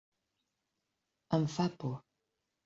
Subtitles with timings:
[1.39, 1.95] Em fa por.